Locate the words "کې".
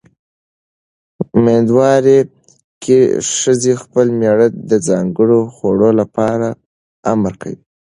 2.83-2.99